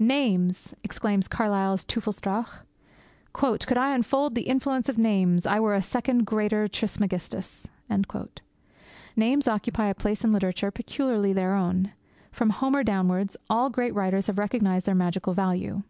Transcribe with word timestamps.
'Names!' 0.00 0.74
exclaims 0.82 1.28
Carlyle's 1.28 1.84
Teufelsdrockh. 1.84 2.48
'Could 3.32 3.78
I 3.78 3.94
unfold 3.94 4.34
the 4.34 4.42
influence 4.48 4.88
of 4.88 4.98
names, 4.98 5.46
I 5.46 5.60
were 5.60 5.76
a 5.76 5.80
second 5.84 6.26
greater 6.26 6.66
Trismegistus!' 6.66 7.68
Names 9.14 9.46
occupy 9.46 9.86
a 9.86 9.94
place 9.94 10.24
in 10.24 10.32
literature 10.32 10.72
peculiarly 10.72 11.32
their 11.32 11.54
own. 11.54 11.92
From 12.32 12.50
Homer 12.50 12.82
downwards, 12.82 13.36
all 13.48 13.70
great 13.70 13.94
writers 13.94 14.26
have 14.26 14.38
recognized 14.38 14.86
their 14.86 14.96
magical 14.96 15.34
value. 15.34 15.84